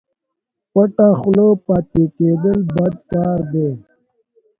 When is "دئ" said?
3.51-3.71